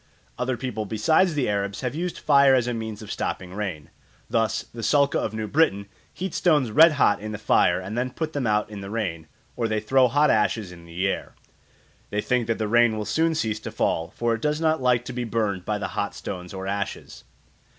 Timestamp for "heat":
6.11-6.33